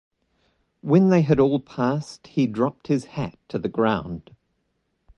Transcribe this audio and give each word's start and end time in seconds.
When 0.81 1.09
they 1.09 1.21
had 1.21 1.39
all 1.39 1.59
passed, 1.59 2.25
he 2.25 2.47
dropped 2.47 2.87
his 2.87 3.05
hat 3.05 3.37
to 3.49 3.59
the 3.59 3.69
ground. 3.69 4.31